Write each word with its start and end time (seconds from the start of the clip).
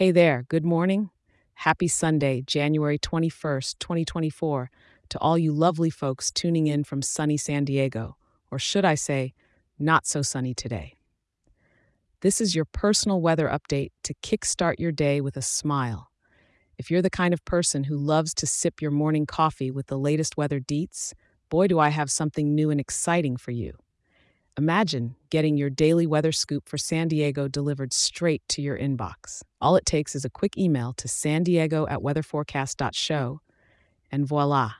Hey 0.00 0.12
there, 0.12 0.46
good 0.48 0.64
morning. 0.64 1.10
Happy 1.52 1.86
Sunday, 1.86 2.40
January 2.46 2.98
21st, 2.98 3.78
2024, 3.80 4.70
to 5.10 5.18
all 5.18 5.36
you 5.36 5.52
lovely 5.52 5.90
folks 5.90 6.30
tuning 6.30 6.66
in 6.66 6.84
from 6.84 7.02
sunny 7.02 7.36
San 7.36 7.66
Diego, 7.66 8.16
or 8.50 8.58
should 8.58 8.86
I 8.86 8.94
say, 8.94 9.34
not 9.78 10.06
so 10.06 10.22
sunny 10.22 10.54
today. 10.54 10.96
This 12.22 12.40
is 12.40 12.54
your 12.54 12.64
personal 12.64 13.20
weather 13.20 13.46
update 13.46 13.90
to 14.04 14.14
kickstart 14.22 14.76
your 14.78 14.90
day 14.90 15.20
with 15.20 15.36
a 15.36 15.42
smile. 15.42 16.10
If 16.78 16.90
you're 16.90 17.02
the 17.02 17.10
kind 17.10 17.34
of 17.34 17.44
person 17.44 17.84
who 17.84 17.98
loves 17.98 18.32
to 18.36 18.46
sip 18.46 18.80
your 18.80 18.92
morning 18.92 19.26
coffee 19.26 19.70
with 19.70 19.88
the 19.88 19.98
latest 19.98 20.34
weather 20.34 20.60
deets, 20.60 21.12
boy, 21.50 21.66
do 21.66 21.78
I 21.78 21.90
have 21.90 22.10
something 22.10 22.54
new 22.54 22.70
and 22.70 22.80
exciting 22.80 23.36
for 23.36 23.50
you. 23.50 23.74
Imagine 24.58 25.14
getting 25.30 25.56
your 25.56 25.70
daily 25.70 26.06
weather 26.06 26.32
scoop 26.32 26.68
for 26.68 26.76
San 26.76 27.08
Diego 27.08 27.48
delivered 27.48 27.92
straight 27.92 28.42
to 28.48 28.60
your 28.60 28.76
inbox. 28.76 29.42
All 29.60 29.76
it 29.76 29.86
takes 29.86 30.14
is 30.14 30.24
a 30.24 30.30
quick 30.30 30.58
email 30.58 30.92
to 30.94 31.08
san 31.08 31.44
diego 31.44 31.86
at 31.86 32.00
weatherforecast.show, 32.00 33.40
and 34.10 34.26
voila, 34.26 34.72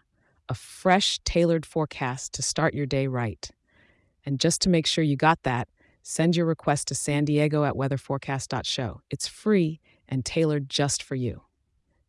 a 0.49 0.55
fresh, 0.55 1.21
tailored 1.25 1.65
forecast 1.65 2.33
to 2.35 2.43
start 2.43 2.75
your 2.75 2.87
day 2.87 3.07
right. 3.07 3.49
And 4.27 4.41
just 4.41 4.61
to 4.63 4.69
make 4.69 4.87
sure 4.87 5.05
you 5.05 5.17
got 5.17 5.43
that, 5.45 5.69
send 6.03 6.37
your 6.37 6.47
request 6.47 6.89
to 6.89 6.95
san 6.95 7.25
diego 7.25 7.65
at 7.65 7.75
weatherforecast.show. 7.75 9.01
It's 9.09 9.29
free 9.29 9.81
and 10.09 10.25
tailored 10.25 10.69
just 10.69 11.03
for 11.03 11.15
you. 11.15 11.43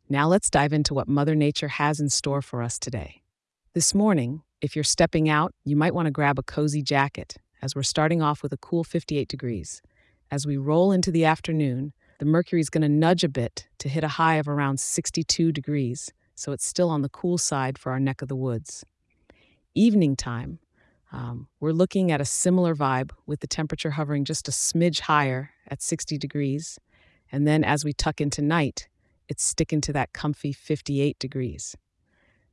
Now 0.09 0.27
let's 0.27 0.49
dive 0.49 0.73
into 0.73 0.93
what 0.93 1.07
Mother 1.07 1.35
Nature 1.35 1.69
has 1.69 1.99
in 1.99 2.09
store 2.09 2.41
for 2.41 2.63
us 2.63 2.79
today. 2.79 3.21
This 3.73 3.93
morning, 3.93 4.41
if 4.59 4.75
you're 4.75 4.83
stepping 4.83 5.29
out, 5.29 5.53
you 5.63 5.75
might 5.75 5.93
want 5.93 6.07
to 6.07 6.11
grab 6.11 6.37
a 6.37 6.43
cozy 6.43 6.81
jacket, 6.81 7.37
as 7.61 7.75
we're 7.75 7.83
starting 7.83 8.21
off 8.21 8.43
with 8.43 8.53
a 8.53 8.57
cool 8.57 8.83
58 8.83 9.27
degrees. 9.27 9.81
As 10.29 10.47
we 10.47 10.57
roll 10.57 10.91
into 10.91 11.11
the 11.11 11.25
afternoon, 11.25 11.93
the 12.19 12.25
mercury 12.25 12.61
is 12.61 12.69
going 12.69 12.81
to 12.83 12.89
nudge 12.89 13.23
a 13.23 13.29
bit 13.29 13.67
to 13.79 13.89
hit 13.89 14.03
a 14.03 14.09
high 14.09 14.35
of 14.35 14.47
around 14.47 14.79
62 14.79 15.51
degrees, 15.51 16.11
so 16.35 16.51
it's 16.51 16.65
still 16.65 16.89
on 16.89 17.01
the 17.01 17.09
cool 17.09 17.37
side 17.37 17.77
for 17.77 17.91
our 17.91 17.99
neck 17.99 18.21
of 18.21 18.27
the 18.27 18.35
woods. 18.35 18.85
Evening 19.75 20.15
time, 20.15 20.59
um, 21.11 21.47
we're 21.59 21.71
looking 21.71 22.11
at 22.11 22.21
a 22.21 22.25
similar 22.25 22.75
vibe 22.75 23.11
with 23.25 23.41
the 23.41 23.47
temperature 23.47 23.91
hovering 23.91 24.23
just 24.23 24.47
a 24.47 24.51
smidge 24.51 25.01
higher 25.01 25.51
at 25.67 25.81
60 25.81 26.17
degrees. 26.17 26.79
And 27.31 27.47
then 27.47 27.63
as 27.63 27.83
we 27.83 27.93
tuck 27.93 28.21
into 28.21 28.41
night, 28.41 28.87
it's 29.27 29.43
sticking 29.43 29.81
to 29.81 29.93
that 29.93 30.13
comfy 30.13 30.53
58 30.53 31.19
degrees. 31.19 31.75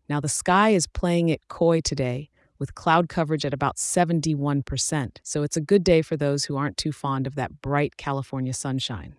Now, 0.09 0.21
the 0.21 0.29
sky 0.29 0.71
is 0.71 0.87
playing 0.87 1.29
it 1.29 1.43
coy 1.49 1.81
today 1.81 2.31
with 2.59 2.75
cloud 2.75 3.09
coverage 3.09 3.45
at 3.45 3.55
about 3.55 3.77
71%, 3.77 5.17
so 5.23 5.43
it's 5.43 5.57
a 5.57 5.61
good 5.61 5.85
day 5.85 6.03
for 6.03 6.17
those 6.17 6.45
who 6.45 6.57
aren't 6.57 6.77
too 6.77 6.93
fond 6.93 7.27
of 7.27 7.35
that 7.37 7.63
bright 7.63 7.97
California 7.97 8.53
sunshine. 8.53 9.15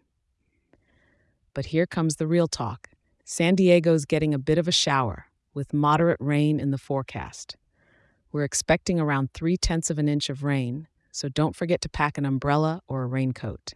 But 1.53 1.67
here 1.67 1.85
comes 1.85 2.17
the 2.17 2.27
real 2.27 2.47
talk 2.47 2.89
San 3.25 3.55
Diego's 3.55 4.05
getting 4.05 4.33
a 4.33 4.39
bit 4.39 4.57
of 4.57 4.67
a 4.67 4.71
shower, 4.71 5.27
with 5.53 5.73
moderate 5.73 6.17
rain 6.19 6.59
in 6.59 6.71
the 6.71 6.77
forecast. 6.77 7.55
We're 8.31 8.43
expecting 8.43 8.99
around 8.99 9.33
three 9.33 9.57
tenths 9.57 9.89
of 9.89 9.99
an 9.99 10.09
inch 10.09 10.29
of 10.29 10.43
rain, 10.43 10.87
so 11.11 11.29
don't 11.29 11.55
forget 11.55 11.81
to 11.81 11.89
pack 11.89 12.17
an 12.17 12.25
umbrella 12.25 12.81
or 12.87 13.03
a 13.03 13.07
raincoat. 13.07 13.73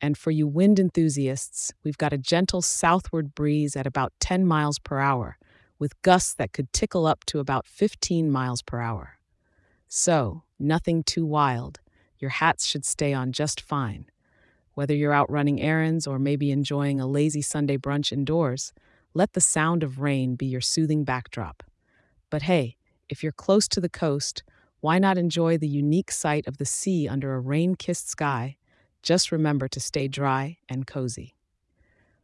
And 0.00 0.18
for 0.18 0.30
you 0.30 0.46
wind 0.46 0.78
enthusiasts, 0.78 1.72
we've 1.82 1.98
got 1.98 2.12
a 2.12 2.18
gentle 2.18 2.62
southward 2.62 3.34
breeze 3.34 3.76
at 3.76 3.86
about 3.86 4.12
10 4.20 4.46
miles 4.46 4.78
per 4.78 4.98
hour, 4.98 5.38
with 5.84 6.00
gusts 6.00 6.32
that 6.32 6.54
could 6.54 6.72
tickle 6.72 7.06
up 7.06 7.26
to 7.26 7.40
about 7.40 7.66
15 7.66 8.30
miles 8.30 8.62
per 8.62 8.80
hour. 8.80 9.18
So, 9.86 10.42
nothing 10.58 11.02
too 11.02 11.26
wild. 11.26 11.80
Your 12.18 12.30
hats 12.30 12.64
should 12.64 12.86
stay 12.86 13.12
on 13.12 13.32
just 13.32 13.60
fine. 13.60 14.06
Whether 14.72 14.94
you're 14.94 15.12
out 15.12 15.30
running 15.30 15.60
errands 15.60 16.06
or 16.06 16.18
maybe 16.18 16.50
enjoying 16.50 17.00
a 17.00 17.06
lazy 17.06 17.42
Sunday 17.42 17.76
brunch 17.76 18.12
indoors, 18.12 18.72
let 19.12 19.34
the 19.34 19.42
sound 19.42 19.82
of 19.82 20.00
rain 20.00 20.36
be 20.36 20.46
your 20.46 20.62
soothing 20.62 21.04
backdrop. 21.04 21.62
But 22.30 22.44
hey, 22.44 22.78
if 23.10 23.22
you're 23.22 23.30
close 23.30 23.68
to 23.68 23.80
the 23.82 23.90
coast, 23.90 24.42
why 24.80 24.98
not 24.98 25.18
enjoy 25.18 25.58
the 25.58 25.68
unique 25.68 26.10
sight 26.10 26.46
of 26.46 26.56
the 26.56 26.64
sea 26.64 27.06
under 27.06 27.34
a 27.34 27.40
rain 27.40 27.74
kissed 27.74 28.08
sky? 28.08 28.56
Just 29.02 29.30
remember 29.30 29.68
to 29.68 29.80
stay 29.80 30.08
dry 30.08 30.56
and 30.66 30.86
cozy. 30.86 31.36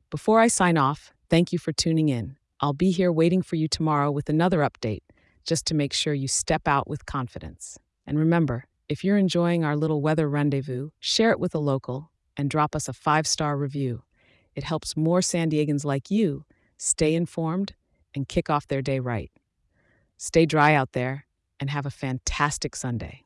Before 0.08 0.40
I 0.40 0.48
sign 0.48 0.78
off, 0.78 1.12
thank 1.28 1.52
you 1.52 1.58
for 1.58 1.72
tuning 1.72 2.08
in. 2.08 2.39
I'll 2.62 2.74
be 2.74 2.90
here 2.90 3.10
waiting 3.10 3.40
for 3.40 3.56
you 3.56 3.68
tomorrow 3.68 4.10
with 4.10 4.28
another 4.28 4.58
update, 4.58 5.00
just 5.46 5.64
to 5.66 5.74
make 5.74 5.94
sure 5.94 6.12
you 6.12 6.28
step 6.28 6.68
out 6.68 6.86
with 6.86 7.06
confidence. 7.06 7.78
And 8.06 8.18
remember, 8.18 8.66
if 8.86 9.02
you're 9.02 9.16
enjoying 9.16 9.64
our 9.64 9.76
little 9.76 10.02
weather 10.02 10.28
rendezvous, 10.28 10.90
share 10.98 11.30
it 11.30 11.40
with 11.40 11.54
a 11.54 11.58
local 11.58 12.10
and 12.36 12.50
drop 12.50 12.76
us 12.76 12.86
a 12.86 12.92
five 12.92 13.26
star 13.26 13.56
review. 13.56 14.02
It 14.54 14.64
helps 14.64 14.96
more 14.96 15.22
San 15.22 15.50
Diegans 15.50 15.86
like 15.86 16.10
you 16.10 16.44
stay 16.76 17.14
informed 17.14 17.74
and 18.14 18.28
kick 18.28 18.50
off 18.50 18.66
their 18.66 18.82
day 18.82 19.00
right. 19.00 19.30
Stay 20.18 20.44
dry 20.44 20.74
out 20.74 20.92
there 20.92 21.26
and 21.58 21.70
have 21.70 21.86
a 21.86 21.90
fantastic 21.90 22.76
Sunday. 22.76 23.18